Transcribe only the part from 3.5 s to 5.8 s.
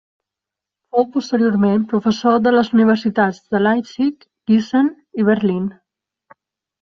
de Leipzig, Giessen i Berlín.